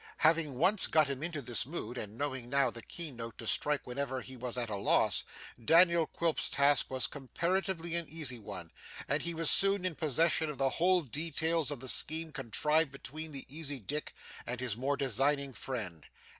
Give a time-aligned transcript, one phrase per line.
[0.17, 3.85] Having once got him into this mood, and knowing now the key note to strike
[3.85, 5.23] whenever he was at a loss,
[5.63, 8.71] Daniel Quilp's task was comparatively an easy one,
[9.07, 13.31] and he was soon in possession of the whole details of the scheme contrived between
[13.31, 14.15] the easy Dick
[14.47, 16.07] and his more designing friend.